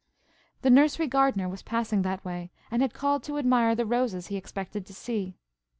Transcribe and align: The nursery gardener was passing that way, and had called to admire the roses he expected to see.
The 0.63 0.71
nursery 0.71 1.05
gardener 1.05 1.47
was 1.47 1.61
passing 1.61 2.01
that 2.01 2.25
way, 2.25 2.49
and 2.71 2.81
had 2.81 2.91
called 2.91 3.21
to 3.25 3.37
admire 3.37 3.75
the 3.75 3.85
roses 3.85 4.29
he 4.29 4.35
expected 4.35 4.83
to 4.87 4.95
see. 4.95 5.35